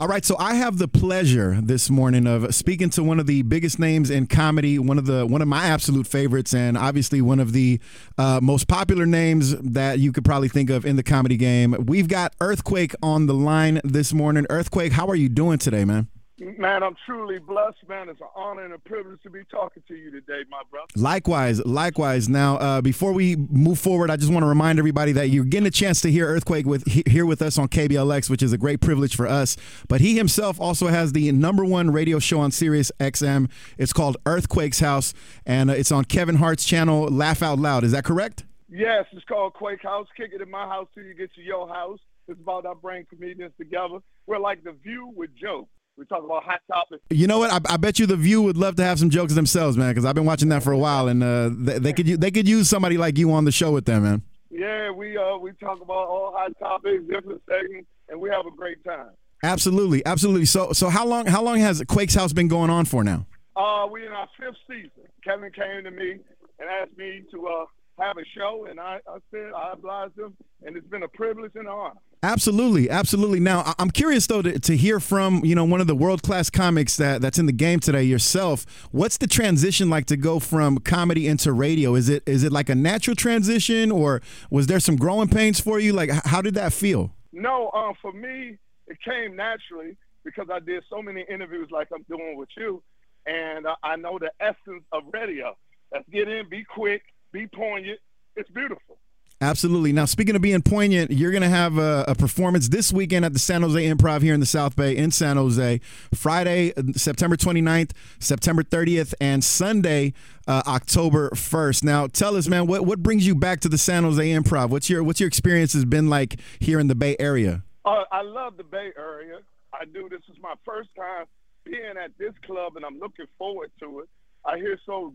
All 0.00 0.06
right, 0.06 0.24
so 0.24 0.36
I 0.38 0.54
have 0.54 0.78
the 0.78 0.86
pleasure 0.86 1.58
this 1.60 1.90
morning 1.90 2.28
of 2.28 2.54
speaking 2.54 2.88
to 2.90 3.02
one 3.02 3.18
of 3.18 3.26
the 3.26 3.42
biggest 3.42 3.80
names 3.80 4.10
in 4.10 4.28
comedy, 4.28 4.78
one 4.78 4.96
of 4.96 5.06
the 5.06 5.26
one 5.26 5.42
of 5.42 5.48
my 5.48 5.66
absolute 5.66 6.06
favorites, 6.06 6.54
and 6.54 6.78
obviously 6.78 7.20
one 7.20 7.40
of 7.40 7.52
the 7.52 7.80
uh, 8.16 8.38
most 8.40 8.68
popular 8.68 9.06
names 9.06 9.56
that 9.56 9.98
you 9.98 10.12
could 10.12 10.24
probably 10.24 10.46
think 10.46 10.70
of 10.70 10.86
in 10.86 10.94
the 10.94 11.02
comedy 11.02 11.36
game. 11.36 11.74
We've 11.84 12.06
got 12.06 12.32
Earthquake 12.40 12.94
on 13.02 13.26
the 13.26 13.34
line 13.34 13.80
this 13.82 14.12
morning. 14.12 14.46
Earthquake, 14.48 14.92
how 14.92 15.08
are 15.08 15.16
you 15.16 15.28
doing 15.28 15.58
today, 15.58 15.84
man? 15.84 16.06
Man, 16.40 16.84
I'm 16.84 16.94
truly 17.04 17.38
blessed, 17.38 17.78
man. 17.88 18.08
It's 18.08 18.20
an 18.20 18.28
honor 18.36 18.64
and 18.64 18.72
a 18.72 18.78
privilege 18.78 19.20
to 19.24 19.30
be 19.30 19.42
talking 19.50 19.82
to 19.88 19.94
you 19.94 20.12
today, 20.12 20.42
my 20.48 20.62
brother. 20.70 20.86
Likewise, 20.94 21.64
likewise. 21.66 22.28
Now, 22.28 22.56
uh, 22.58 22.80
before 22.80 23.12
we 23.12 23.34
move 23.34 23.80
forward, 23.80 24.08
I 24.08 24.16
just 24.16 24.30
want 24.30 24.44
to 24.44 24.48
remind 24.48 24.78
everybody 24.78 25.10
that 25.12 25.30
you're 25.30 25.44
getting 25.44 25.66
a 25.66 25.70
chance 25.70 26.00
to 26.02 26.10
hear 26.12 26.28
Earthquake 26.28 26.64
with 26.64 26.86
here 27.08 27.26
with 27.26 27.42
us 27.42 27.58
on 27.58 27.66
KBLX, 27.68 28.30
which 28.30 28.42
is 28.42 28.52
a 28.52 28.58
great 28.58 28.80
privilege 28.80 29.16
for 29.16 29.26
us. 29.26 29.56
But 29.88 30.00
he 30.00 30.16
himself 30.16 30.60
also 30.60 30.86
has 30.86 31.12
the 31.12 31.32
number 31.32 31.64
one 31.64 31.90
radio 31.90 32.20
show 32.20 32.38
on 32.38 32.52
Sirius 32.52 32.92
XM. 33.00 33.50
It's 33.76 33.92
called 33.92 34.16
Earthquake's 34.24 34.78
House, 34.78 35.14
and 35.44 35.70
uh, 35.70 35.74
it's 35.74 35.90
on 35.90 36.04
Kevin 36.04 36.36
Hart's 36.36 36.64
channel, 36.64 37.08
Laugh 37.08 37.42
Out 37.42 37.58
Loud. 37.58 37.82
Is 37.82 37.92
that 37.92 38.04
correct? 38.04 38.44
Yes, 38.70 39.06
it's 39.12 39.24
called 39.24 39.54
Quake 39.54 39.82
House. 39.82 40.06
Kick 40.16 40.30
it 40.32 40.40
in 40.40 40.50
my 40.50 40.66
house 40.68 40.86
till 40.94 41.02
you 41.02 41.14
get 41.14 41.34
to 41.34 41.42
your 41.42 41.68
house. 41.68 41.98
It's 42.28 42.38
about 42.38 42.66
I 42.66 42.74
bring 42.74 43.06
comedians 43.06 43.52
together. 43.58 43.98
We're 44.26 44.38
like 44.38 44.62
the 44.62 44.72
View 44.84 45.10
with 45.16 45.30
jokes. 45.34 45.70
We 45.98 46.04
talk 46.04 46.22
about 46.22 46.44
hot 46.44 46.60
topics. 46.70 47.02
You 47.10 47.26
know 47.26 47.40
what? 47.40 47.50
I, 47.50 47.74
I, 47.74 47.76
bet 47.76 47.98
you 47.98 48.06
the 48.06 48.16
View 48.16 48.40
would 48.42 48.56
love 48.56 48.76
to 48.76 48.84
have 48.84 49.00
some 49.00 49.10
jokes 49.10 49.34
themselves, 49.34 49.76
man. 49.76 49.90
Because 49.90 50.04
I've 50.04 50.14
been 50.14 50.24
watching 50.24 50.48
that 50.50 50.62
for 50.62 50.70
a 50.70 50.78
while, 50.78 51.08
and 51.08 51.24
uh, 51.24 51.50
they, 51.52 51.80
they, 51.80 51.92
could 51.92 52.06
they 52.06 52.30
could 52.30 52.48
use 52.48 52.68
somebody 52.68 52.96
like 52.96 53.18
you 53.18 53.32
on 53.32 53.44
the 53.44 53.50
show 53.50 53.72
with 53.72 53.84
them, 53.84 54.04
man. 54.04 54.22
Yeah, 54.48 54.92
we 54.92 55.16
uh 55.16 55.36
we 55.38 55.52
talk 55.54 55.80
about 55.80 56.06
all 56.08 56.32
hot 56.36 56.52
topics, 56.60 57.02
different 57.08 57.42
segments, 57.48 57.88
and 58.08 58.20
we 58.20 58.30
have 58.30 58.46
a 58.46 58.50
great 58.56 58.82
time. 58.84 59.10
Absolutely, 59.42 60.06
absolutely. 60.06 60.46
So 60.46 60.72
so 60.72 60.88
how 60.88 61.04
long 61.04 61.26
how 61.26 61.42
long 61.42 61.58
has 61.58 61.82
Quake's 61.88 62.14
House 62.14 62.32
been 62.32 62.48
going 62.48 62.70
on 62.70 62.84
for 62.84 63.02
now? 63.02 63.26
Uh, 63.56 63.88
we 63.90 64.06
in 64.06 64.12
our 64.12 64.28
fifth 64.38 64.56
season. 64.68 64.90
Kevin 65.24 65.50
came 65.50 65.82
to 65.82 65.90
me 65.90 66.12
and 66.60 66.68
asked 66.80 66.96
me 66.96 67.24
to 67.32 67.46
uh 67.48 67.64
have 67.98 68.16
a 68.18 68.24
show, 68.36 68.66
and 68.70 68.78
I, 68.78 69.00
I 69.08 69.18
said 69.32 69.50
I 69.56 69.72
obliged 69.72 70.16
him, 70.16 70.36
and 70.64 70.76
it's 70.76 70.86
been 70.86 71.02
a 71.02 71.08
privilege 71.08 71.52
and 71.56 71.66
an 71.66 71.72
honor. 71.72 72.00
Absolutely, 72.22 72.90
absolutely. 72.90 73.38
Now, 73.38 73.74
I'm 73.78 73.90
curious 73.90 74.26
though 74.26 74.42
to, 74.42 74.58
to 74.58 74.76
hear 74.76 74.98
from 74.98 75.44
you 75.44 75.54
know 75.54 75.64
one 75.64 75.80
of 75.80 75.86
the 75.86 75.94
world 75.94 76.22
class 76.22 76.50
comics 76.50 76.96
that 76.96 77.20
that's 77.22 77.38
in 77.38 77.46
the 77.46 77.52
game 77.52 77.78
today 77.78 78.02
yourself. 78.02 78.66
What's 78.90 79.18
the 79.18 79.28
transition 79.28 79.88
like 79.88 80.06
to 80.06 80.16
go 80.16 80.40
from 80.40 80.78
comedy 80.78 81.28
into 81.28 81.52
radio? 81.52 81.94
Is 81.94 82.08
it 82.08 82.24
is 82.26 82.42
it 82.42 82.50
like 82.50 82.68
a 82.68 82.74
natural 82.74 83.14
transition, 83.14 83.92
or 83.92 84.20
was 84.50 84.66
there 84.66 84.80
some 84.80 84.96
growing 84.96 85.28
pains 85.28 85.60
for 85.60 85.78
you? 85.78 85.92
Like, 85.92 86.10
how 86.10 86.42
did 86.42 86.54
that 86.54 86.72
feel? 86.72 87.14
No, 87.32 87.70
um, 87.72 87.94
for 88.02 88.12
me, 88.12 88.58
it 88.88 88.98
came 89.04 89.36
naturally 89.36 89.96
because 90.24 90.48
I 90.52 90.58
did 90.58 90.82
so 90.90 91.00
many 91.00 91.24
interviews 91.30 91.68
like 91.70 91.88
I'm 91.94 92.02
doing 92.08 92.36
with 92.36 92.48
you, 92.56 92.82
and 93.26 93.64
I 93.84 93.94
know 93.94 94.18
the 94.18 94.32
essence 94.40 94.84
of 94.90 95.04
radio. 95.12 95.56
Let's 95.92 96.08
get 96.10 96.28
in, 96.28 96.48
be 96.48 96.64
quick, 96.64 97.02
be 97.32 97.46
poignant. 97.46 98.00
It's 98.34 98.50
beautiful. 98.50 98.98
Absolutely. 99.40 99.92
Now, 99.92 100.04
speaking 100.04 100.34
of 100.34 100.42
being 100.42 100.62
poignant, 100.62 101.12
you're 101.12 101.30
going 101.30 101.44
to 101.44 101.48
have 101.48 101.78
a, 101.78 102.04
a, 102.08 102.14
performance 102.16 102.68
this 102.68 102.92
weekend 102.92 103.24
at 103.24 103.32
the 103.32 103.38
San 103.38 103.62
Jose 103.62 103.80
Improv 103.80 104.20
here 104.20 104.34
in 104.34 104.40
the 104.40 104.46
South 104.46 104.74
Bay 104.74 104.96
in 104.96 105.12
San 105.12 105.36
Jose. 105.36 105.80
Friday, 106.12 106.72
September 106.96 107.36
29th, 107.36 107.92
September 108.18 108.64
30th, 108.64 109.14
and 109.20 109.44
Sunday, 109.44 110.12
uh, 110.48 110.62
October 110.66 111.30
1st. 111.30 111.84
Now, 111.84 112.08
tell 112.08 112.34
us, 112.36 112.48
man, 112.48 112.66
what, 112.66 112.84
what 112.84 113.00
brings 113.00 113.28
you 113.28 113.36
back 113.36 113.60
to 113.60 113.68
the 113.68 113.78
San 113.78 114.02
Jose 114.02 114.28
Improv? 114.28 114.70
What's 114.70 114.90
your 114.90 115.04
what's 115.04 115.20
your 115.20 115.28
experience 115.28 115.72
has 115.72 115.84
been 115.84 116.08
like 116.08 116.40
here 116.58 116.80
in 116.80 116.88
the 116.88 116.96
Bay 116.96 117.14
Area? 117.20 117.62
Uh, 117.84 118.04
I 118.10 118.22
love 118.22 118.56
the 118.56 118.64
Bay 118.64 118.90
Area. 118.98 119.38
I 119.72 119.84
do. 119.84 120.08
This 120.08 120.22
is 120.28 120.36
my 120.42 120.54
first 120.64 120.88
time 120.96 121.26
being 121.64 121.94
at 122.02 122.10
this 122.18 122.32
club, 122.44 122.72
and 122.74 122.84
I'm 122.84 122.98
looking 122.98 123.26
forward 123.38 123.70
to 123.80 124.00
it. 124.00 124.08
I 124.44 124.56
hear 124.56 124.80
so 124.84 125.14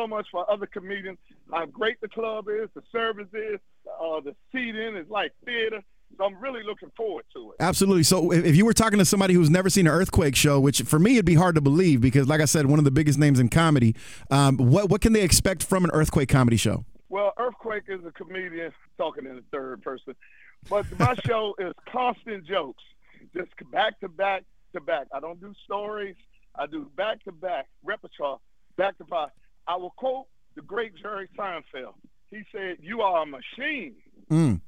so 0.00 0.06
much 0.06 0.26
for 0.30 0.50
other 0.50 0.66
comedians. 0.66 1.18
How 1.52 1.66
great 1.66 2.00
the 2.00 2.08
club 2.08 2.46
is, 2.48 2.68
the 2.74 2.82
service 2.92 3.28
is, 3.32 3.60
uh, 3.86 4.20
the 4.20 4.34
seating 4.52 4.96
is 4.96 5.08
like 5.08 5.32
theater. 5.44 5.80
So 6.18 6.24
I'm 6.24 6.40
really 6.40 6.62
looking 6.64 6.90
forward 6.96 7.24
to 7.34 7.52
it. 7.52 7.56
Absolutely. 7.60 8.02
So 8.02 8.32
if 8.32 8.56
you 8.56 8.64
were 8.64 8.72
talking 8.72 8.98
to 8.98 9.04
somebody 9.04 9.34
who's 9.34 9.48
never 9.48 9.70
seen 9.70 9.86
an 9.86 9.92
earthquake 9.92 10.34
show, 10.34 10.58
which 10.58 10.82
for 10.82 10.98
me 10.98 11.14
it'd 11.14 11.24
be 11.24 11.34
hard 11.34 11.54
to 11.54 11.60
believe 11.60 12.00
because, 12.00 12.26
like 12.26 12.40
I 12.40 12.46
said, 12.46 12.66
one 12.66 12.78
of 12.80 12.84
the 12.84 12.90
biggest 12.90 13.18
names 13.18 13.38
in 13.38 13.48
comedy. 13.48 13.94
Um, 14.30 14.56
what 14.56 14.90
what 14.90 15.00
can 15.00 15.12
they 15.12 15.22
expect 15.22 15.62
from 15.62 15.84
an 15.84 15.90
earthquake 15.92 16.28
comedy 16.28 16.56
show? 16.56 16.84
Well, 17.08 17.32
earthquake 17.38 17.84
is 17.88 18.00
a 18.04 18.10
comedian 18.10 18.72
talking 18.98 19.24
in 19.24 19.36
the 19.36 19.44
third 19.52 19.82
person, 19.82 20.14
but 20.68 20.84
my 20.98 21.14
show 21.26 21.54
is 21.58 21.72
constant 21.90 22.44
jokes, 22.44 22.82
just 23.34 23.50
back 23.70 23.98
to 24.00 24.08
back 24.08 24.42
to 24.74 24.80
back. 24.80 25.06
I 25.14 25.20
don't 25.20 25.40
do 25.40 25.54
stories. 25.64 26.16
I 26.56 26.66
do 26.66 26.90
back 26.96 27.22
to 27.24 27.32
back 27.32 27.68
repertoire, 27.84 28.38
back 28.76 28.98
to 28.98 29.04
back. 29.04 29.30
I 29.70 29.76
will 29.76 29.94
quote 29.96 30.26
the 30.56 30.62
great 30.62 30.92
Jerry 31.00 31.28
Seinfeld. 31.38 31.94
He 32.30 32.42
said, 32.50 32.78
"You 32.80 33.02
are 33.02 33.22
a 33.22 33.26
machine." 33.26 33.94
Mm. 34.28 34.60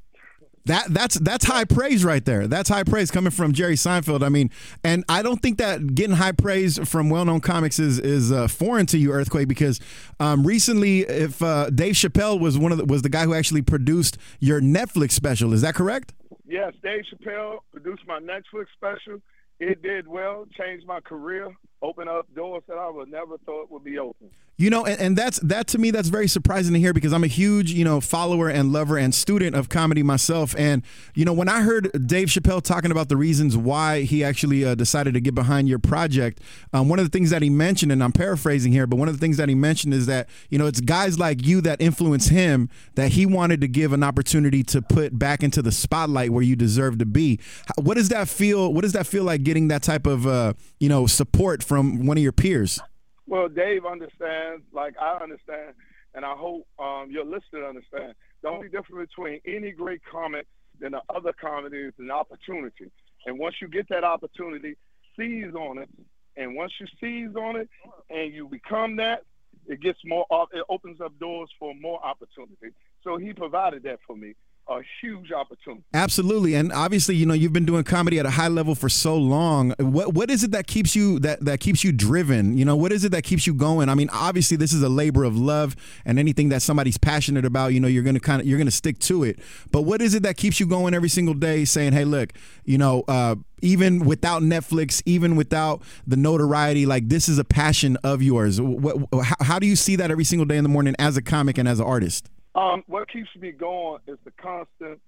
That 0.66 0.86
that's 0.90 1.16
that's 1.16 1.44
high 1.44 1.64
praise 1.64 2.04
right 2.04 2.24
there. 2.24 2.46
That's 2.46 2.68
high 2.68 2.84
praise 2.84 3.10
coming 3.10 3.32
from 3.32 3.52
Jerry 3.52 3.74
Seinfeld. 3.74 4.22
I 4.22 4.28
mean, 4.28 4.50
and 4.84 5.04
I 5.08 5.22
don't 5.22 5.42
think 5.42 5.58
that 5.58 5.96
getting 5.96 6.14
high 6.14 6.30
praise 6.30 6.78
from 6.88 7.10
well-known 7.10 7.40
comics 7.40 7.80
is 7.80 7.98
is 7.98 8.30
uh, 8.30 8.46
foreign 8.46 8.86
to 8.86 8.98
you, 8.98 9.10
Earthquake, 9.10 9.48
because 9.48 9.80
um, 10.20 10.46
recently, 10.46 11.00
if 11.00 11.42
uh, 11.42 11.70
Dave 11.70 11.94
Chappelle 11.94 12.38
was 12.38 12.56
one 12.56 12.70
of 12.70 12.78
the, 12.78 12.84
was 12.84 13.02
the 13.02 13.08
guy 13.08 13.24
who 13.24 13.34
actually 13.34 13.62
produced 13.62 14.19
your 14.38 14.60
Netflix 14.60 15.12
special, 15.12 15.52
is 15.52 15.62
that 15.62 15.74
correct? 15.74 16.14
Yes, 16.46 16.74
Dave 16.80 17.02
Chappelle 17.12 17.58
produced 17.72 18.06
my 18.06 18.20
Netflix 18.20 18.66
special. 18.76 19.20
It 19.58 19.82
did 19.82 20.06
well, 20.06 20.46
changed 20.56 20.86
my 20.86 21.00
career, 21.00 21.48
opened 21.82 22.09
up 22.09 22.32
doors 22.34 22.62
that 22.69 22.78
I 22.78 22.88
would 22.88 23.10
never 23.10 23.37
thought 23.38 23.70
would 23.70 23.84
be 23.84 23.98
open. 23.98 24.31
You 24.59 24.70
know, 24.70 24.84
and, 24.84 25.00
and, 25.00 25.16
that's 25.16 25.41
that 25.41 25.66
to 25.69 25.78
me 25.78 25.91
that's 25.91 26.09
very 26.09 26.28
surprising 26.28 26.75
to 26.75 26.78
hear 26.78 26.93
because 26.93 27.12
I'm 27.12 27.25
a 27.25 27.28
huge, 27.28 27.72
you 27.72 27.84
know, 27.84 28.00
follower 28.00 28.48
and 28.48 28.72
lover 28.72 28.97
and 28.97 29.15
student 29.15 29.56
of 29.56 29.69
comedy 29.69 30.03
myself. 30.03 30.54
And 30.56 30.82
you 31.15 31.25
know, 31.25 31.32
when 31.32 31.48
I 31.48 31.62
heard 31.62 31.91
Dave 32.06 32.28
Chappelle 32.28 32.62
talking 32.62 32.91
about 32.91 33.09
the 33.09 33.16
reasons 33.16 33.56
why 33.56 34.03
he 34.03 34.22
actually 34.22 34.65
uh, 34.65 34.75
decided 34.75 35.15
to 35.15 35.20
get 35.20 35.34
behind 35.34 35.69
your 35.69 35.78
project, 35.78 36.41
um, 36.72 36.88
one 36.88 36.98
of 36.98 37.04
the 37.04 37.10
things 37.10 37.31
that 37.31 37.43
he 37.43 37.50
mentioned, 37.50 37.91
and 37.91 38.04
I'm 38.04 38.12
paraphrasing 38.12 38.72
here, 38.72 38.87
but 38.87 38.97
one 38.97 39.09
of 39.09 39.14
the 39.14 39.20
things 39.20 39.38
that 39.38 39.49
he 39.49 39.54
mentioned 39.54 39.94
is 39.94 40.06
that 40.06 40.28
you 40.50 40.59
know 40.59 40.66
it's 40.66 40.81
guys 40.81 41.19
like 41.19 41.44
you 41.44 41.60
that 41.62 41.81
influence 41.81 42.28
him 42.28 42.69
that 42.94 43.12
he 43.12 43.26
wanted 43.26 43.60
to 43.62 43.69
give 43.69 43.93
an 43.93 44.04
opportunity 44.04 44.62
to 44.64 44.82
put 44.82 45.19
back 45.19 45.43
into 45.43 45.62
the 45.62 45.72
spotlight 45.72 46.31
where 46.31 46.43
you 46.43 46.54
deserve 46.54 46.99
to 46.99 47.06
be. 47.06 47.41
What 47.78 47.97
does 47.97 48.10
that 48.10 48.28
feel? 48.28 48.72
What 48.72 48.82
does 48.82 48.93
that 48.93 49.06
feel 49.06 49.25
like 49.25 49.43
getting 49.43 49.69
that 49.69 49.82
type 49.82 50.06
of 50.06 50.26
uh, 50.26 50.53
you 50.78 50.91
know 50.91 51.06
support 51.06 51.64
from 51.72 52.05
one 52.05 52.19
of 52.19 52.22
your 52.22 52.33
peers? 52.33 52.81
Well, 53.27 53.49
Dave 53.49 53.87
understands, 53.87 54.62
like 54.75 54.94
I 55.00 55.16
understand, 55.22 55.72
and 56.15 56.22
I 56.22 56.34
hope 56.34 56.66
um, 56.78 57.06
your 57.10 57.25
listener 57.25 57.66
understand. 57.66 58.12
The 58.43 58.49
only 58.50 58.69
difference 58.69 59.10
between 59.16 59.41
any 59.47 59.71
great 59.71 60.03
comic 60.05 60.47
than 60.81 60.93
the 60.93 61.00
other 61.09 61.32
comedy 61.32 61.78
is 61.78 61.94
an 61.99 62.11
opportunity. 62.11 62.91
And 63.25 63.38
once 63.38 63.55
you 63.62 63.69
get 63.69 63.88
that 63.88 64.05
opportunity, 64.05 64.77
seize 65.19 65.55
on 65.55 65.78
it. 65.78 65.88
And 66.37 66.56
once 66.56 66.72
you 66.78 66.87
seize 67.00 67.34
on 67.37 67.56
it 67.56 67.71
and 68.11 68.34
you 68.34 68.49
become 68.49 68.97
that, 68.97 69.22
it 69.66 69.81
gets 69.81 69.99
more. 70.05 70.27
It 70.53 70.65
opens 70.69 71.00
up 71.00 71.19
doors 71.19 71.49
for 71.59 71.75
more 71.75 72.05
opportunity. 72.05 72.77
So 73.03 73.16
he 73.16 73.32
provided 73.32 73.84
that 73.84 74.00
for 74.06 74.15
me 74.15 74.34
a 74.78 74.83
huge 75.00 75.33
opportunity. 75.33 75.84
Absolutely, 75.94 76.55
and 76.55 76.72
obviously, 76.72 77.15
you 77.15 77.27
know, 77.27 77.34
you've 77.34 77.53
been 77.53 77.65
doing 77.65 77.84
comedy 77.84 78.19
at 78.19 78.27
a 78.27 78.31
high 78.31 78.49
level 78.49 78.75
for 78.75 78.88
so 78.88 79.16
long. 79.16 79.75
What 79.78 80.15
what 80.15 80.31
is 80.31 80.44
it 80.44 80.53
that 80.53 80.66
keeps 80.66 80.94
you 80.97 81.19
that 81.21 81.44
that 81.44 81.60
keeps 81.60 81.84
you 81.84 81.93
driven? 81.93 82.56
You 82.56 82.65
know, 82.65 82.77
what 82.77 82.93
is 82.93 83.05
it 83.05 83.12
that 83.12 83.22
keeps 83.22 83.47
you 83.47 83.55
going? 83.55 83.88
I 83.88 83.94
mean, 83.94 84.09
obviously, 84.12 84.56
this 84.56 84.72
is 84.72 84.82
a 84.82 84.88
labor 84.88 85.25
of 85.25 85.37
love, 85.37 85.77
and 86.05 86.19
anything 86.19 86.49
that 86.50 86.62
somebody's 86.62 86.99
passionate 86.99 87.44
about, 87.44 87.75
you 87.75 87.81
know, 87.81 87.88
you're 87.88 88.03
gonna 88.03 88.21
kind 88.21 88.41
of 88.41 88.47
you're 88.47 88.59
gonna 88.59 88.71
stick 88.71 88.99
to 89.00 89.25
it. 89.25 89.38
But 89.71 89.82
what 89.82 90.03
is 90.03 90.15
it 90.15 90.22
that 90.22 90.37
keeps 90.37 90.61
you 90.61 90.66
going 90.66 90.94
every 90.94 91.09
single 91.09 91.34
day, 91.34 91.65
saying, 91.65 91.93
"Hey, 91.93 92.05
look, 92.05 92.32
you 92.65 92.78
know." 92.78 93.05
Uh, 93.09 93.37
even 93.65 94.05
without 94.05 94.43
Netflix, 94.43 95.03
even 95.06 95.37
without 95.37 95.82
the 96.05 96.17
notoriety, 96.17 96.85
like 96.85 97.08
this 97.08 97.29
is 97.29 97.38
a 97.38 97.44
passion 97.44 97.96
of 98.02 98.20
yours. 98.20 98.61
What, 98.61 98.96
how, 99.23 99.37
how 99.41 99.58
do 99.61 99.69
you 99.69 99.76
see 99.76 99.94
that 99.96 100.11
every 100.11 100.25
single 100.25 100.44
day 100.44 100.56
in 100.56 100.64
the 100.64 100.69
morning 100.69 100.96
as 100.99 101.17
a 101.17 101.23
comic 101.23 101.58
and 101.58 101.69
as 101.69 101.79
an 101.79 101.87
artist? 101.87 102.29
Um, 102.54 102.82
what 102.87 103.10
keeps 103.10 103.31
me 103.38 103.52
going 103.52 104.00
is 104.06 104.19
the 104.25 104.32
constant 104.32 105.00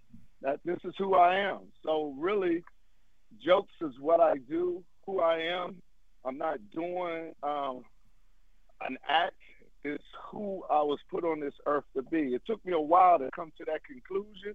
that 0.43 0.61
this 0.65 0.79
is 0.85 0.95
who 0.99 1.15
I 1.15 1.37
am. 1.37 1.61
So 1.85 2.15
really, 2.19 2.63
jokes 3.45 3.73
is 3.81 3.93
what 4.01 4.21
I 4.21 4.37
do, 4.49 4.83
who 5.07 5.21
I 5.21 5.39
am. 5.39 5.77
I'm 6.25 6.39
not 6.39 6.59
doing 6.75 7.33
um, 7.43 7.85
an 8.87 8.97
act. 9.09 9.35
It's 9.85 10.03
who 10.31 10.63
I 10.71 10.81
was 10.81 10.99
put 11.11 11.25
on 11.25 11.41
this 11.41 11.53
earth 11.67 11.85
to 11.95 12.03
be. 12.03 12.35
It 12.35 12.43
took 12.47 12.65
me 12.65 12.73
a 12.73 12.81
while 12.81 13.19
to 13.19 13.29
come 13.37 13.53
to 13.59 13.65
that 13.67 13.85
conclusion, 13.85 14.55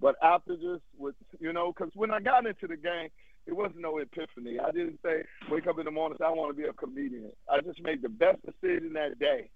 but 0.00 0.14
after 0.22 0.54
just 0.54 0.84
with 0.96 1.16
you 1.40 1.52
know, 1.52 1.72
because 1.72 1.92
when 1.94 2.12
I 2.12 2.20
got 2.20 2.46
into 2.46 2.68
the 2.68 2.76
game, 2.76 3.08
it 3.46 3.52
wasn't 3.52 3.80
no 3.80 3.98
epiphany. 3.98 4.60
I 4.60 4.70
didn't 4.70 5.00
say 5.04 5.24
wake 5.50 5.66
up 5.66 5.80
in 5.80 5.86
the 5.86 5.90
morning 5.90 6.18
I 6.24 6.30
want 6.30 6.56
to 6.56 6.62
be 6.62 6.68
a 6.68 6.72
comedian. 6.72 7.32
I 7.50 7.60
just 7.60 7.82
made 7.82 8.02
the 8.02 8.08
best 8.08 8.38
decision 8.46 8.92
that 8.92 9.18
day 9.18 9.50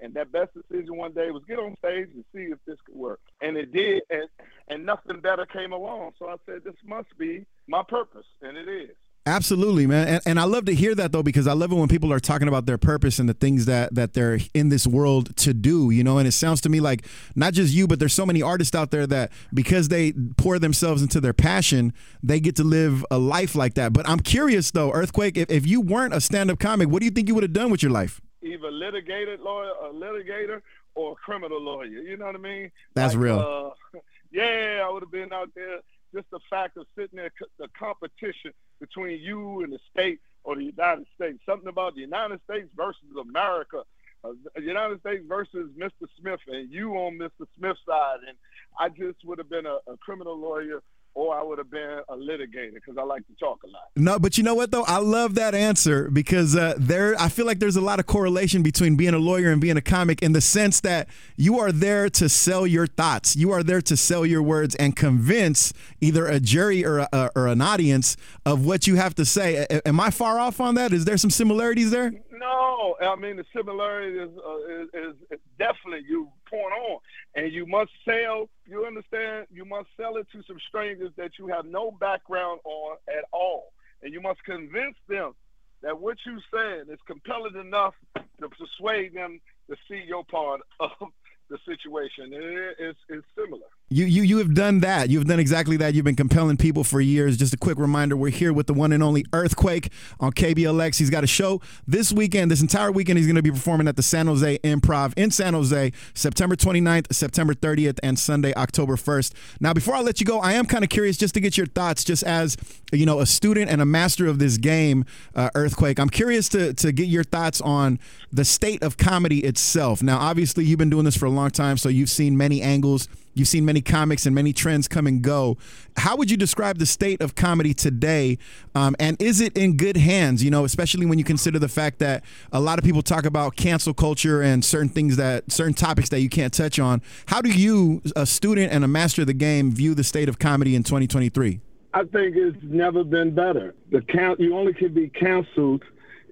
and 0.00 0.14
that 0.14 0.32
best 0.32 0.50
decision 0.54 0.96
one 0.96 1.12
day 1.12 1.30
was 1.30 1.42
get 1.46 1.58
on 1.58 1.76
stage 1.78 2.08
and 2.14 2.24
see 2.34 2.52
if 2.52 2.58
this 2.66 2.78
could 2.86 2.96
work. 2.96 3.20
And 3.40 3.56
it 3.56 3.72
did, 3.72 4.02
and, 4.10 4.28
and 4.68 4.86
nothing 4.86 5.20
better 5.20 5.46
came 5.46 5.72
along. 5.72 6.12
So 6.18 6.28
I 6.28 6.36
said, 6.46 6.62
this 6.64 6.74
must 6.84 7.16
be 7.18 7.46
my 7.68 7.82
purpose, 7.82 8.26
and 8.42 8.56
it 8.56 8.68
is. 8.68 8.96
Absolutely, 9.26 9.86
man. 9.86 10.08
And, 10.08 10.22
and 10.24 10.40
I 10.40 10.44
love 10.44 10.64
to 10.64 10.74
hear 10.74 10.94
that 10.94 11.12
though, 11.12 11.22
because 11.22 11.46
I 11.46 11.52
love 11.52 11.70
it 11.70 11.74
when 11.74 11.88
people 11.88 12.10
are 12.10 12.18
talking 12.20 12.48
about 12.48 12.64
their 12.64 12.78
purpose 12.78 13.18
and 13.18 13.28
the 13.28 13.34
things 13.34 13.66
that 13.66 13.94
that 13.94 14.14
they're 14.14 14.38
in 14.54 14.70
this 14.70 14.86
world 14.86 15.36
to 15.36 15.52
do, 15.52 15.90
you 15.90 16.02
know, 16.02 16.16
and 16.16 16.26
it 16.26 16.32
sounds 16.32 16.62
to 16.62 16.70
me 16.70 16.80
like 16.80 17.06
not 17.36 17.52
just 17.52 17.74
you, 17.74 17.86
but 17.86 17.98
there's 17.98 18.14
so 18.14 18.24
many 18.24 18.40
artists 18.40 18.74
out 18.74 18.90
there 18.90 19.06
that 19.06 19.30
because 19.52 19.88
they 19.88 20.14
pour 20.38 20.58
themselves 20.58 21.02
into 21.02 21.20
their 21.20 21.34
passion, 21.34 21.92
they 22.22 22.40
get 22.40 22.56
to 22.56 22.64
live 22.64 23.04
a 23.10 23.18
life 23.18 23.54
like 23.54 23.74
that. 23.74 23.92
But 23.92 24.08
I'm 24.08 24.20
curious 24.20 24.70
though, 24.70 24.90
Earthquake, 24.90 25.36
if, 25.36 25.50
if 25.50 25.66
you 25.66 25.82
weren't 25.82 26.14
a 26.14 26.20
stand-up 26.20 26.58
comic, 26.58 26.88
what 26.88 27.00
do 27.00 27.04
you 27.04 27.10
think 27.10 27.28
you 27.28 27.34
would 27.34 27.44
have 27.44 27.52
done 27.52 27.70
with 27.70 27.82
your 27.82 27.92
life? 27.92 28.22
Either 28.42 28.70
litigated 28.70 29.40
lawyer, 29.40 29.72
a 29.82 29.92
litigator, 29.92 30.62
or 30.94 31.12
a 31.12 31.14
criminal 31.16 31.60
lawyer. 31.60 31.86
You 31.86 32.16
know 32.16 32.26
what 32.26 32.34
I 32.34 32.38
mean? 32.38 32.72
That's 32.94 33.14
like, 33.14 33.22
real. 33.22 33.74
Uh, 33.94 33.98
yeah, 34.30 34.84
I 34.84 34.90
would 34.90 35.02
have 35.02 35.10
been 35.10 35.32
out 35.32 35.50
there. 35.54 35.80
Just 36.14 36.30
the 36.30 36.40
fact 36.48 36.76
of 36.76 36.86
sitting 36.96 37.16
there, 37.18 37.30
the 37.58 37.68
competition 37.78 38.52
between 38.80 39.20
you 39.20 39.62
and 39.62 39.72
the 39.72 39.78
state 39.92 40.20
or 40.42 40.56
the 40.56 40.64
United 40.64 41.06
States. 41.14 41.38
Something 41.46 41.68
about 41.68 41.94
the 41.94 42.00
United 42.00 42.40
States 42.44 42.68
versus 42.74 43.04
America. 43.20 43.82
Uh, 44.24 44.32
United 44.60 45.00
States 45.00 45.22
versus 45.26 45.70
Mr. 45.78 46.06
Smith, 46.18 46.40
and 46.48 46.70
you 46.70 46.94
on 46.94 47.18
Mr. 47.18 47.46
Smith's 47.56 47.80
side. 47.86 48.18
And 48.26 48.36
I 48.78 48.88
just 48.88 49.24
would 49.24 49.38
have 49.38 49.48
been 49.48 49.66
a, 49.66 49.78
a 49.86 49.96
criminal 49.98 50.38
lawyer 50.38 50.82
or 51.14 51.34
I 51.34 51.42
would 51.42 51.58
have 51.58 51.70
been 51.70 52.00
a 52.08 52.16
litigator 52.16 52.74
because 52.74 52.96
I 52.96 53.02
like 53.02 53.26
to 53.26 53.34
talk 53.38 53.60
a 53.64 53.66
lot. 53.66 53.90
No, 53.96 54.18
but 54.18 54.38
you 54.38 54.44
know 54.44 54.54
what 54.54 54.70
though? 54.70 54.84
I 54.84 54.98
love 54.98 55.34
that 55.34 55.54
answer 55.54 56.10
because 56.10 56.56
uh, 56.56 56.74
there, 56.78 57.14
I 57.18 57.28
feel 57.28 57.46
like 57.46 57.58
there's 57.58 57.76
a 57.76 57.80
lot 57.80 57.98
of 57.98 58.06
correlation 58.06 58.62
between 58.62 58.96
being 58.96 59.14
a 59.14 59.18
lawyer 59.18 59.50
and 59.50 59.60
being 59.60 59.76
a 59.76 59.82
comic 59.82 60.22
in 60.22 60.32
the 60.32 60.40
sense 60.40 60.80
that 60.80 61.08
you 61.36 61.58
are 61.58 61.72
there 61.72 62.08
to 62.10 62.28
sell 62.28 62.66
your 62.66 62.86
thoughts, 62.86 63.36
you 63.36 63.50
are 63.50 63.62
there 63.62 63.82
to 63.82 63.96
sell 63.96 64.24
your 64.24 64.42
words 64.42 64.74
and 64.76 64.96
convince 64.96 65.72
either 66.00 66.26
a 66.26 66.40
jury 66.40 66.84
or 66.84 67.08
a, 67.12 67.30
or 67.34 67.48
an 67.48 67.60
audience 67.60 68.16
of 68.46 68.64
what 68.64 68.86
you 68.86 68.96
have 68.96 69.14
to 69.16 69.24
say. 69.24 69.66
Am 69.84 70.00
I 70.00 70.10
far 70.10 70.38
off 70.38 70.60
on 70.60 70.74
that? 70.76 70.92
Is 70.92 71.04
there 71.04 71.16
some 71.16 71.30
similarities 71.30 71.90
there? 71.90 72.12
No, 72.40 72.96
I 73.02 73.16
mean 73.16 73.36
the 73.36 73.44
similarity 73.54 74.18
is, 74.18 74.30
uh, 74.38 74.98
is, 74.98 75.14
is, 75.30 75.38
definitely 75.58 76.06
you 76.08 76.26
point 76.48 76.72
on, 76.72 76.98
and 77.34 77.52
you 77.52 77.66
must 77.66 77.90
sell. 78.02 78.48
You 78.66 78.86
understand? 78.86 79.46
You 79.52 79.66
must 79.66 79.88
sell 79.98 80.16
it 80.16 80.26
to 80.32 80.42
some 80.46 80.56
strangers 80.66 81.12
that 81.18 81.32
you 81.38 81.48
have 81.48 81.66
no 81.66 81.90
background 81.90 82.60
on 82.64 82.96
at 83.08 83.24
all, 83.30 83.74
and 84.02 84.10
you 84.14 84.22
must 84.22 84.42
convince 84.44 84.96
them 85.06 85.34
that 85.82 86.00
what 86.00 86.16
you're 86.24 86.40
saying 86.52 86.84
is 86.90 86.98
compelling 87.06 87.56
enough 87.56 87.94
to 88.16 88.48
persuade 88.48 89.14
them 89.14 89.38
to 89.68 89.76
see 89.86 90.02
your 90.06 90.24
part 90.24 90.62
of 90.80 90.90
the 91.50 91.58
situation. 91.66 92.32
It 92.32 92.76
is 92.78 92.96
it's 93.10 93.26
similar. 93.36 93.68
You, 93.92 94.04
you 94.04 94.22
you 94.22 94.38
have 94.38 94.54
done 94.54 94.78
that. 94.80 95.10
You've 95.10 95.24
done 95.24 95.40
exactly 95.40 95.76
that. 95.78 95.94
You've 95.94 96.04
been 96.04 96.14
compelling 96.14 96.56
people 96.56 96.84
for 96.84 97.00
years. 97.00 97.36
Just 97.36 97.52
a 97.52 97.56
quick 97.56 97.76
reminder: 97.76 98.16
we're 98.16 98.30
here 98.30 98.52
with 98.52 98.68
the 98.68 98.72
one 98.72 98.92
and 98.92 99.02
only 99.02 99.26
Earthquake 99.32 99.90
on 100.20 100.30
KBLX. 100.30 100.96
He's 100.96 101.10
got 101.10 101.24
a 101.24 101.26
show 101.26 101.60
this 101.88 102.12
weekend. 102.12 102.52
This 102.52 102.60
entire 102.60 102.92
weekend, 102.92 103.18
he's 103.18 103.26
going 103.26 103.34
to 103.34 103.42
be 103.42 103.50
performing 103.50 103.88
at 103.88 103.96
the 103.96 104.04
San 104.04 104.28
Jose 104.28 104.58
Improv 104.58 105.12
in 105.16 105.32
San 105.32 105.54
Jose, 105.54 105.90
September 106.14 106.54
29th, 106.54 107.12
September 107.12 107.52
30th, 107.52 107.98
and 108.00 108.16
Sunday, 108.16 108.54
October 108.54 108.94
1st. 108.94 109.32
Now, 109.58 109.72
before 109.72 109.96
I 109.96 110.02
let 110.02 110.20
you 110.20 110.24
go, 110.26 110.38
I 110.38 110.52
am 110.52 110.66
kind 110.66 110.84
of 110.84 110.90
curious 110.90 111.16
just 111.16 111.34
to 111.34 111.40
get 111.40 111.56
your 111.56 111.66
thoughts, 111.66 112.04
just 112.04 112.22
as 112.22 112.56
you 112.92 113.06
know, 113.06 113.18
a 113.18 113.26
student 113.26 113.72
and 113.72 113.82
a 113.82 113.86
master 113.86 114.28
of 114.28 114.38
this 114.38 114.56
game, 114.56 115.04
uh, 115.34 115.50
Earthquake. 115.56 115.98
I'm 115.98 116.10
curious 116.10 116.48
to 116.50 116.74
to 116.74 116.92
get 116.92 117.08
your 117.08 117.24
thoughts 117.24 117.60
on 117.60 117.98
the 118.32 118.44
state 118.44 118.84
of 118.84 118.98
comedy 118.98 119.40
itself. 119.40 120.00
Now, 120.00 120.20
obviously, 120.20 120.64
you've 120.64 120.78
been 120.78 120.90
doing 120.90 121.06
this 121.06 121.16
for 121.16 121.26
a 121.26 121.30
long 121.30 121.50
time, 121.50 121.76
so 121.76 121.88
you've 121.88 122.08
seen 122.08 122.36
many 122.36 122.62
angles 122.62 123.08
You've 123.34 123.48
seen 123.48 123.64
many 123.64 123.80
comics 123.80 124.26
and 124.26 124.34
many 124.34 124.52
trends 124.52 124.88
come 124.88 125.06
and 125.06 125.22
go. 125.22 125.56
How 125.96 126.16
would 126.16 126.30
you 126.30 126.36
describe 126.36 126.78
the 126.78 126.86
state 126.86 127.22
of 127.22 127.34
comedy 127.34 127.72
today? 127.74 128.38
Um, 128.74 128.96
and 128.98 129.20
is 129.22 129.40
it 129.40 129.56
in 129.56 129.76
good 129.76 129.96
hands? 129.96 130.42
You 130.42 130.50
know, 130.50 130.64
especially 130.64 131.06
when 131.06 131.18
you 131.18 131.24
consider 131.24 131.58
the 131.58 131.68
fact 131.68 132.00
that 132.00 132.24
a 132.52 132.60
lot 132.60 132.78
of 132.78 132.84
people 132.84 133.02
talk 133.02 133.24
about 133.24 133.56
cancel 133.56 133.94
culture 133.94 134.42
and 134.42 134.64
certain 134.64 134.88
things 134.88 135.16
that 135.16 135.50
certain 135.50 135.74
topics 135.74 136.08
that 136.08 136.20
you 136.20 136.28
can't 136.28 136.52
touch 136.52 136.78
on. 136.78 137.02
How 137.26 137.40
do 137.40 137.50
you, 137.50 138.02
a 138.16 138.26
student 138.26 138.72
and 138.72 138.84
a 138.84 138.88
master 138.88 139.22
of 139.22 139.26
the 139.26 139.34
game, 139.34 139.70
view 139.70 139.94
the 139.94 140.04
state 140.04 140.28
of 140.28 140.38
comedy 140.38 140.74
in 140.74 140.82
2023? 140.82 141.60
I 141.92 142.04
think 142.04 142.36
it's 142.36 142.56
never 142.62 143.02
been 143.04 143.34
better. 143.34 143.74
The 143.90 144.00
count 144.00 144.38
you 144.40 144.56
only 144.56 144.72
can 144.72 144.94
be 144.94 145.08
canceled 145.08 145.82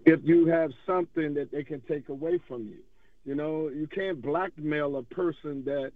if 0.07 0.21
you 0.25 0.47
have 0.47 0.73
something 0.87 1.35
that 1.35 1.51
they 1.51 1.65
can 1.65 1.81
take 1.83 2.09
away 2.09 2.39
from 2.47 2.67
you. 2.67 2.79
You 3.25 3.35
know, 3.35 3.69
you 3.69 3.87
can't 3.87 4.23
blackmail 4.23 4.97
a 4.97 5.03
person 5.03 5.65
that 5.65 5.93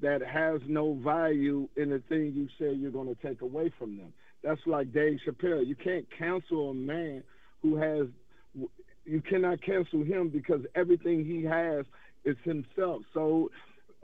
that 0.00 0.22
has 0.22 0.60
no 0.66 0.94
value 0.94 1.68
in 1.76 1.90
the 1.90 2.02
thing 2.08 2.32
you 2.34 2.48
say 2.58 2.74
you're 2.74 2.90
going 2.90 3.14
to 3.14 3.26
take 3.26 3.42
away 3.42 3.72
from 3.78 3.96
them. 3.96 4.12
That's 4.42 4.60
like 4.66 4.92
Dave 4.92 5.18
Chappelle. 5.26 5.66
You 5.66 5.76
can't 5.76 6.06
cancel 6.16 6.70
a 6.70 6.74
man 6.74 7.22
who 7.62 7.76
has, 7.76 8.06
you 9.04 9.20
cannot 9.20 9.62
cancel 9.62 10.02
him 10.02 10.28
because 10.28 10.62
everything 10.74 11.24
he 11.24 11.44
has 11.44 11.84
is 12.24 12.36
himself. 12.44 13.02
So 13.14 13.50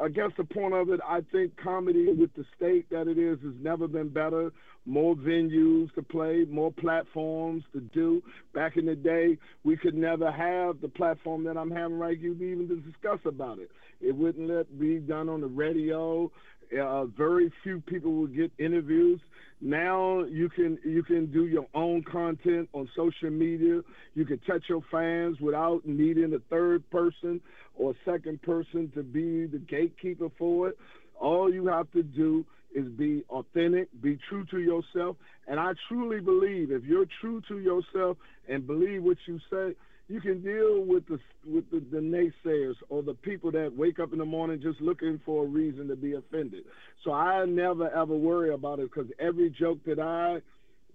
I 0.00 0.08
guess 0.08 0.30
the 0.36 0.44
point 0.44 0.74
of 0.74 0.90
it, 0.90 1.00
I 1.06 1.22
think 1.32 1.56
comedy 1.56 2.12
with 2.12 2.32
the 2.34 2.44
state 2.56 2.88
that 2.90 3.08
it 3.08 3.18
is 3.18 3.38
has 3.42 3.54
never 3.60 3.88
been 3.88 4.08
better. 4.08 4.52
More 4.86 5.16
venues 5.16 5.92
to 5.94 6.02
play, 6.02 6.46
more 6.48 6.72
platforms 6.72 7.64
to 7.72 7.80
do. 7.80 8.22
Back 8.54 8.76
in 8.76 8.86
the 8.86 8.94
day, 8.94 9.38
we 9.64 9.76
could 9.76 9.94
never 9.94 10.30
have 10.30 10.80
the 10.80 10.88
platform 10.88 11.42
that 11.44 11.56
I'm 11.56 11.70
having 11.70 11.98
right 11.98 12.16
here 12.16 12.32
even 12.32 12.68
to 12.68 12.76
discuss 12.76 13.18
about 13.24 13.58
it. 13.58 13.70
It 14.00 14.14
wouldn't 14.14 14.48
let 14.48 14.78
be 14.78 14.98
done 14.98 15.28
on 15.28 15.40
the 15.40 15.48
radio. 15.48 16.30
Uh, 16.76 17.06
very 17.06 17.50
few 17.62 17.80
people 17.80 18.12
would 18.12 18.34
get 18.36 18.52
interviews. 18.58 19.20
Now 19.60 20.24
you 20.24 20.48
can 20.48 20.78
you 20.84 21.02
can 21.02 21.26
do 21.32 21.46
your 21.46 21.66
own 21.74 22.04
content 22.04 22.68
on 22.72 22.88
social 22.94 23.30
media. 23.30 23.80
You 24.14 24.24
can 24.24 24.38
touch 24.40 24.64
your 24.68 24.82
fans 24.90 25.40
without 25.40 25.86
needing 25.86 26.34
a 26.34 26.38
third 26.50 26.88
person 26.90 27.40
or 27.74 27.94
second 28.04 28.42
person 28.42 28.92
to 28.94 29.02
be 29.02 29.46
the 29.46 29.58
gatekeeper 29.58 30.28
for 30.38 30.68
it. 30.68 30.78
All 31.18 31.52
you 31.52 31.66
have 31.66 31.90
to 31.92 32.02
do 32.02 32.44
is 32.74 32.86
be 32.86 33.24
authentic, 33.30 33.88
be 34.00 34.18
true 34.28 34.44
to 34.50 34.58
yourself. 34.58 35.16
And 35.46 35.58
I 35.58 35.72
truly 35.88 36.20
believe 36.20 36.70
if 36.70 36.84
you're 36.84 37.06
true 37.20 37.42
to 37.48 37.58
yourself 37.58 38.18
and 38.48 38.66
believe 38.66 39.02
what 39.02 39.16
you 39.26 39.40
say, 39.50 39.74
you 40.08 40.20
can 40.20 40.40
deal 40.42 40.82
with 40.84 41.06
the 41.06 41.18
with 41.46 41.70
the, 41.70 41.80
the, 41.90 41.98
naysayers 41.98 42.74
or 42.88 43.02
the 43.02 43.14
people 43.14 43.50
that 43.52 43.76
wake 43.76 43.98
up 44.00 44.12
in 44.12 44.18
the 44.18 44.24
morning 44.24 44.60
just 44.60 44.80
looking 44.80 45.20
for 45.24 45.44
a 45.44 45.46
reason 45.46 45.88
to 45.88 45.96
be 45.96 46.14
offended. 46.14 46.64
So 47.04 47.12
I 47.12 47.44
never 47.44 47.90
ever 47.94 48.16
worry 48.16 48.52
about 48.52 48.78
it 48.78 48.90
because 48.92 49.10
every 49.18 49.50
joke 49.50 49.78
that 49.86 49.98
I 49.98 50.40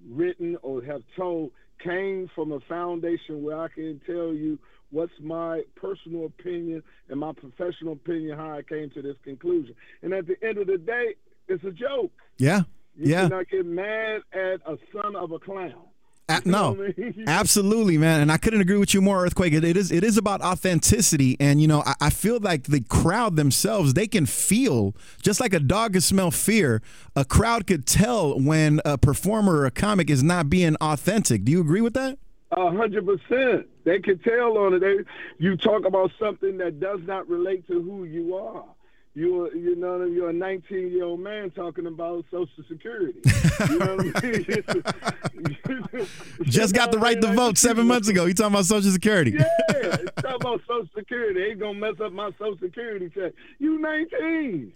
written 0.10 0.57
or 0.63 0.83
have 0.83 1.04
told 1.15 1.51
came 1.83 2.30
from 2.33 2.51
a 2.51 2.60
foundation 2.62 3.43
where 3.43 3.60
I 3.60 3.67
can 3.67 4.01
tell 4.05 4.34
you 4.34 4.58
what's 4.89 5.13
my 5.22 5.62
personal 5.75 6.25
opinion 6.25 6.84
and 7.10 7.20
my 7.20 7.34
professional 7.34 7.93
opinion 7.93 8.38
how 8.38 8.51
I 8.58 8.62
came 8.62 8.89
to 8.91 9.01
this 9.01 9.15
conclusion. 9.24 9.75
And 10.01 10.13
at 10.13 10.27
the 10.27 10.36
end 10.46 10.58
of 10.58 10.67
the 10.67 10.77
day, 10.77 11.15
it's 11.48 11.63
a 11.63 11.72
joke. 11.72 12.12
Yeah. 12.38 12.62
You 12.96 13.12
yeah. 13.12 13.24
cannot 13.24 13.50
get 13.50 13.65
mad 13.65 14.22
at 14.34 14.62
a 14.65 14.77
son 14.93 15.15
of 15.15 15.32
a 15.32 15.39
clown. 15.39 15.88
Uh, 16.34 16.42
no, 16.46 16.94
absolutely, 17.28 17.98
man, 17.98 18.22
and 18.22 18.32
I 18.32 18.38
couldn't 18.38 18.62
agree 18.62 18.78
with 18.78 18.94
you 18.94 19.02
more. 19.02 19.24
Earthquake. 19.24 19.54
It, 19.54 19.63
it 19.63 19.78
is 19.78 19.92
it 19.92 20.04
is 20.04 20.18
about 20.18 20.42
authenticity, 20.42 21.38
and 21.40 21.62
you 21.62 21.68
know 21.68 21.84
I, 21.86 21.94
I, 22.02 22.10
feel 22.10 22.40
like 22.40 22.63
the 22.63 22.82
crowd 22.82 23.36
themselves 23.36 23.94
they 23.94 24.08
can 24.08 24.25
feel 24.25 24.96
just 25.22 25.40
like 25.40 25.54
a 25.54 25.60
dog 25.60 25.94
can 25.94 26.02
smell 26.02 26.32
fear. 26.32 26.82
A 27.16 27.25
crowd 27.25 27.68
could 27.68 27.86
tell 27.86 28.40
when 28.40 28.82
a 28.86 28.98
performer 28.98 29.58
or 29.58 29.66
a 29.66 29.72
comic 29.72 30.10
is 30.10 30.24
not 30.24 30.50
being 30.50 30.75
authentic. 30.78 31.44
Do 31.44 31.52
you 31.52 31.62
agree 31.62 31.82
with 31.82 31.94
that? 31.94 32.18
A 32.52 32.72
hundred 32.72 33.06
percent. 33.06 33.68
They 33.84 34.00
can 34.00 34.20
tell 34.20 34.58
on 34.58 34.75
it. 34.75 34.80
They, 34.80 34.98
you 35.38 35.58
talk 35.58 35.86
about 35.86 36.12
something 36.20 36.58
that 36.58 36.80
does 36.80 37.02
not 37.04 37.28
relate 37.28 37.68
to 37.68 37.82
who 37.82 38.06
you 38.06 38.36
are 38.36 38.66
you're 39.15 39.55
you 39.55 39.75
know 39.75 40.03
you're 40.05 40.29
a 40.29 40.34
19 40.34 40.91
year 40.91 41.03
old 41.03 41.20
man 41.20 41.51
talking 41.51 41.86
about 41.86 42.25
Social 42.32 42.63
Security. 42.67 43.20
You 43.70 43.77
know 43.77 43.96
what 43.96 44.24
I 44.24 44.27
mean? 44.27 46.08
Just 46.43 46.74
got 46.74 46.91
the 46.91 46.98
right 46.98 47.20
to 47.22 47.34
vote 47.34 47.58
seven 47.58 47.88
months 47.88 48.08
ago. 48.08 48.25
You 48.25 48.34
talking 48.34 48.53
about 48.53 48.65
Social 48.65 48.91
Security? 48.91 49.32
Yeah, 49.32 49.98
talking 50.17 50.36
about 50.36 50.62
Social 50.67 50.89
Security. 50.96 51.43
Ain't 51.43 51.60
gonna 51.60 51.79
mess 51.79 51.93
up 52.03 52.12
my 52.12 52.32
Social 52.32 52.58
Security 52.60 53.10
check. 53.13 53.34
You 53.60 53.79
19. 53.79 54.72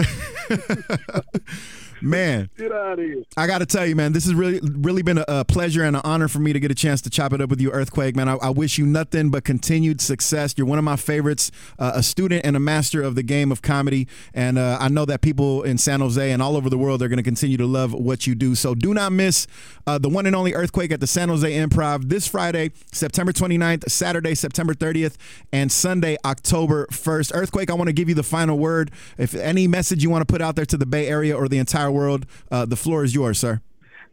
man, 2.02 2.50
get 2.58 2.72
out 2.72 3.00
of 3.00 3.06
here. 3.06 3.24
I 3.36 3.48
got 3.48 3.60
to 3.60 3.66
tell 3.66 3.86
you, 3.86 3.96
man, 3.96 4.14
this 4.14 4.26
has 4.26 4.34
really, 4.34 4.60
really 4.64 5.02
been 5.02 5.18
a, 5.20 5.26
a, 5.28 5.46
pleasure 5.46 5.84
and 5.84 5.96
an 5.96 6.02
honor 6.04 6.28
for 6.28 6.40
me 6.40 6.54
to 6.54 6.60
get 6.60 6.72
a 6.72 6.76
chance 6.76 7.02
to 7.02 7.10
chop 7.10 7.34
it 7.34 7.42
up 7.42 7.50
with 7.50 7.62
you, 7.62 7.72
Earthquake. 7.72 8.16
Man, 8.16 8.30
I, 8.30 8.36
I 8.36 8.50
wish 8.50 8.78
you 8.78 8.86
nothing 8.86 9.30
but 9.30 9.44
continued 9.44 10.02
success. 10.02 10.56
You're 10.58 10.68
one 10.68 10.78
of 10.78 10.84
my 10.84 10.96
favorites, 10.96 11.52
uh, 11.80 11.94
a 11.96 12.04
student 12.04 12.46
and 12.46 12.56
a 12.56 12.60
master 12.60 13.02
of 13.02 13.16
the 13.16 13.24
game 13.24 13.52
of 13.52 13.62
comedy, 13.62 14.08
and 14.34 14.58
uh, 14.58 14.78
I 14.80 14.90
know 14.90 15.06
that 15.06 15.22
people 15.22 15.64
in 15.64 15.78
San 15.78 16.00
Jose 16.00 16.32
and 16.32 16.42
all 16.42 16.56
over 16.56 16.70
the 16.70 16.78
world 16.78 17.02
are 17.02 17.08
going 17.08 17.18
to 17.18 17.24
continue 17.24 17.58
to 17.58 17.66
love 17.66 17.94
what 17.94 18.28
you 18.28 18.36
do. 18.36 18.56
So 18.56 18.76
do 18.76 18.94
not 18.94 19.12
miss 19.12 19.48
uh, 19.86 19.98
the 19.98 20.10
one 20.10 20.26
and 20.26 20.36
only 20.36 20.54
Earthquake 20.54 20.92
at 20.92 21.00
the 21.00 21.08
San 21.08 21.30
Jose 21.30 21.50
Improv 21.50 22.10
this 22.10 22.28
Friday, 22.28 22.72
September 22.92 23.32
29th, 23.32 23.90
Saturday, 23.90 24.36
September 24.36 24.74
30th, 24.74 25.16
and 25.52 25.72
Sunday, 25.72 26.18
October 26.26 26.88
1st. 26.88 27.32
Earthquake, 27.34 27.70
I 27.70 27.74
want 27.74 27.88
to 27.88 27.94
give 27.94 28.10
you 28.10 28.16
the 28.16 28.24
final 28.24 28.58
word. 28.58 28.92
If 29.18 29.34
any 29.34 29.68
message 29.68 30.04
you 30.04 30.10
want 30.10 30.28
to 30.28 30.32
put 30.32 30.42
out 30.42 30.56
there 30.56 30.66
to 30.66 30.78
the 30.78 30.86
Bay 30.86 31.08
Area 31.08 31.36
or 31.36 31.48
the 31.48 31.58
entire 31.58 31.92
world, 31.92 32.26
uh, 32.52 32.66
the 32.66 32.76
floor 32.76 33.04
is 33.04 33.16
yours, 33.16 33.40
sir. 33.40 33.62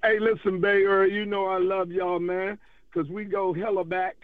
Hey, 0.02 0.18
listen, 0.18 0.60
Bay 0.60 0.82
Area, 0.82 1.12
you 1.12 1.24
know 1.24 1.46
I 1.46 1.58
love 1.58 1.90
y'all, 1.90 2.20
man, 2.20 2.58
because 2.92 3.10
we 3.10 3.24
go 3.24 3.54
hella 3.54 3.84
back. 3.84 4.16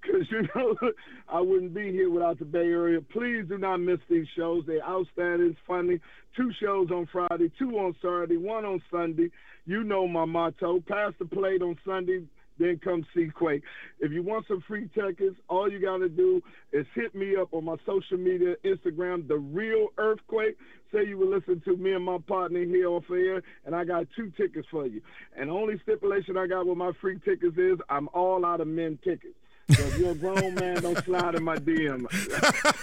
Because, 0.00 0.26
you 0.30 0.42
know, 0.54 0.76
I 1.28 1.40
wouldn't 1.40 1.74
be 1.74 1.90
here 1.92 2.10
without 2.10 2.38
the 2.38 2.44
Bay 2.44 2.58
Area. 2.58 3.00
Please 3.00 3.44
do 3.48 3.58
not 3.58 3.78
miss 3.78 3.98
these 4.08 4.26
shows. 4.36 4.64
They're 4.66 4.86
outstanding, 4.86 5.56
funny. 5.66 6.00
Two 6.36 6.50
shows 6.62 6.90
on 6.90 7.08
Friday, 7.10 7.50
two 7.58 7.70
on 7.78 7.94
Saturday, 8.00 8.36
one 8.36 8.64
on 8.64 8.82
Sunday. 8.90 9.30
You 9.66 9.84
know 9.84 10.06
my 10.06 10.24
motto 10.24 10.80
pass 10.86 11.12
the 11.18 11.26
plate 11.26 11.62
on 11.62 11.76
Sunday, 11.84 12.22
then 12.58 12.80
come 12.82 13.06
see 13.14 13.28
Quake. 13.28 13.62
If 14.00 14.12
you 14.12 14.22
want 14.22 14.46
some 14.48 14.62
free 14.66 14.88
tickets, 14.94 15.36
all 15.48 15.70
you 15.70 15.80
got 15.80 15.98
to 15.98 16.08
do 16.08 16.42
is 16.72 16.86
hit 16.94 17.14
me 17.14 17.36
up 17.36 17.52
on 17.52 17.64
my 17.64 17.76
social 17.86 18.18
media, 18.18 18.54
Instagram, 18.64 19.28
The 19.28 19.36
Real 19.36 19.88
Earthquake. 19.96 20.56
Say 20.92 21.06
you 21.06 21.18
will 21.18 21.30
listen 21.30 21.60
to 21.66 21.76
me 21.76 21.92
and 21.92 22.04
my 22.04 22.18
partner 22.26 22.64
here 22.64 22.88
off 22.88 23.04
air, 23.10 23.42
and 23.66 23.74
I 23.74 23.84
got 23.84 24.06
two 24.16 24.32
tickets 24.36 24.66
for 24.70 24.86
you. 24.86 25.02
And 25.36 25.50
the 25.50 25.54
only 25.54 25.78
stipulation 25.82 26.36
I 26.36 26.46
got 26.46 26.66
with 26.66 26.78
my 26.78 26.92
free 27.00 27.18
tickets 27.24 27.56
is 27.56 27.78
I'm 27.90 28.08
all 28.14 28.44
out 28.44 28.60
of 28.60 28.68
men 28.68 28.98
tickets. 29.04 29.37
So 29.70 29.82
if 29.82 29.98
you're 29.98 30.12
a 30.12 30.14
grown 30.14 30.54
man, 30.54 30.80
don't 30.80 31.04
slide 31.04 31.34
in 31.34 31.44
my 31.44 31.56
DM. 31.56 32.06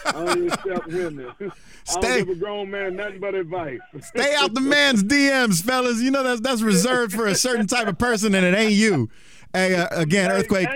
I 0.06 0.13
only 0.13 0.48
accept 0.48 0.88
women. 0.88 1.32
I 1.39 2.00
don't 2.00 2.01
give 2.18 2.30
a 2.30 2.36
grown 2.36 2.70
man 2.70 2.96
nothing 2.96 3.20
but 3.20 3.34
advice. 3.34 3.80
Stay 4.01 4.36
out 4.36 4.54
the 4.54 4.62
man's 4.62 5.04
DMs, 5.04 5.63
fellas. 5.63 6.00
You 6.01 6.12
know 6.12 6.22
that's 6.24 6.42
that's 6.42 6.62
reserved 6.62 7.13
for 7.13 7.25
a 7.25 7.34
certain 7.36 7.65
type 7.65 7.88
of 7.88 7.98
person, 7.98 8.36
and 8.36 8.46
it 8.46 8.56
ain't 8.56 8.74
you. 8.74 9.10
Hey, 9.54 9.74
uh, 9.75 9.88
again, 9.92 10.30
Earthquake. 10.32 10.68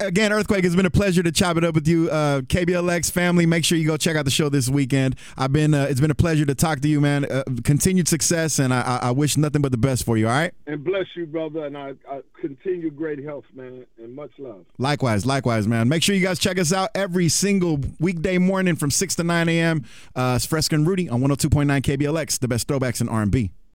Again, 0.00 0.32
Earthquake. 0.32 0.64
It's 0.64 0.74
been 0.74 0.86
a 0.86 0.90
pleasure 0.90 1.22
to 1.22 1.30
chop 1.30 1.56
it 1.56 1.64
up 1.64 1.74
with 1.74 1.86
you, 1.86 2.10
uh, 2.10 2.40
KBLX 2.40 3.12
family. 3.12 3.46
Make 3.46 3.64
sure 3.64 3.78
you 3.78 3.86
go 3.86 3.96
check 3.96 4.16
out 4.16 4.24
the 4.24 4.30
show 4.30 4.48
this 4.48 4.68
weekend. 4.68 5.14
I've 5.38 5.52
been. 5.52 5.72
Uh, 5.72 5.86
it's 5.88 6.00
been 6.00 6.10
a 6.10 6.16
pleasure 6.16 6.44
to 6.44 6.54
talk 6.54 6.80
to 6.80 6.88
you, 6.88 7.00
man. 7.00 7.24
Uh, 7.30 7.44
continued 7.62 8.08
success, 8.08 8.58
and 8.58 8.74
I, 8.74 8.98
I, 9.02 9.10
wish 9.12 9.36
nothing 9.36 9.62
but 9.62 9.70
the 9.70 9.78
best 9.78 10.04
for 10.04 10.16
you. 10.16 10.26
All 10.26 10.34
right. 10.34 10.52
And 10.66 10.82
bless 10.82 11.06
you, 11.14 11.26
brother, 11.26 11.64
and 11.64 11.78
I, 11.78 11.94
I 12.10 12.22
continue 12.40 12.90
great 12.90 13.22
health, 13.22 13.44
man, 13.54 13.86
and 14.02 14.16
much 14.16 14.32
love. 14.38 14.64
Likewise, 14.78 15.24
likewise, 15.24 15.68
man. 15.68 15.88
Make 15.88 16.02
sure 16.02 16.16
you 16.16 16.22
guys 16.26 16.40
check 16.40 16.58
us 16.58 16.72
out 16.72 16.90
every 16.94 17.28
single 17.28 17.78
weekday 18.00 18.38
morning 18.38 18.74
from 18.74 18.90
six 18.90 19.14
to 19.16 19.24
nine 19.24 19.48
a.m. 19.48 19.84
Uh, 20.16 20.34
it's 20.36 20.46
Fresca 20.46 20.74
and 20.74 20.86
Rudy 20.86 21.08
on 21.08 21.20
102.9 21.20 21.82
KBLX, 21.82 22.40
the 22.40 22.48
best 22.48 22.66
throwbacks 22.66 23.00
in 23.00 23.08
R&B. 23.08 23.52